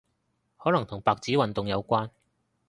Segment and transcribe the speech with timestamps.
[0.57, 2.09] 可能同白紙運動有關